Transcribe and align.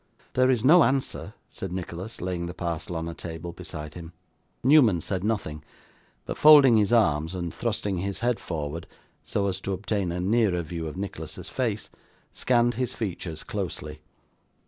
'There 0.33 0.49
is 0.49 0.65
no 0.65 0.83
answer,' 0.83 1.35
said 1.47 1.71
Nicholas, 1.71 2.19
laying 2.19 2.47
the 2.47 2.55
parcel 2.55 2.95
on 2.95 3.07
a 3.07 3.13
table 3.13 3.51
beside 3.51 3.93
him. 3.93 4.13
Newman 4.63 4.99
said 4.99 5.23
nothing, 5.23 5.63
but 6.25 6.39
folding 6.39 6.77
his 6.77 6.91
arms, 6.91 7.35
and 7.35 7.53
thrusting 7.53 7.97
his 7.99 8.21
head 8.21 8.39
forward 8.39 8.87
so 9.23 9.45
as 9.45 9.61
to 9.61 9.73
obtain 9.73 10.11
a 10.11 10.19
nearer 10.19 10.63
view 10.63 10.87
of 10.87 10.97
Nicholas's 10.97 11.49
face, 11.49 11.91
scanned 12.31 12.73
his 12.73 12.95
features 12.95 13.43
closely. 13.43 14.01